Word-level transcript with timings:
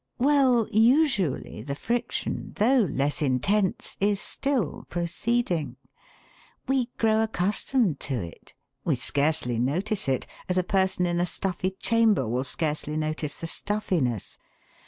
Well, 0.17 0.67
usually, 0.71 1.61
the 1.61 1.75
friction, 1.75 2.53
though 2.55 2.87
less 2.89 3.21
intense, 3.21 3.97
is 3.99 4.19
still 4.19 4.87
proceeding. 4.89 5.75
We 6.67 6.89
grow 6.97 7.21
accustomed 7.21 7.99
to 7.99 8.15
it. 8.19 8.55
We 8.83 8.95
scarcely 8.95 9.59
notice 9.59 10.07
it, 10.07 10.25
as 10.49 10.57
a 10.57 10.63
person 10.63 11.05
in 11.05 11.19
a 11.19 11.27
stuffy 11.27 11.69
chamber 11.79 12.27
will 12.27 12.43
scarcely 12.45 12.97
notice 12.97 13.35
the 13.35 13.45
stuffiness. 13.45 14.39